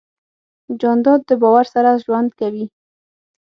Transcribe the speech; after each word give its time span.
جانداد 0.81 1.21
د 1.29 1.31
باور 1.41 1.65
سره 1.73 1.99
ژوند 2.03 2.29
کوي. 2.39 2.65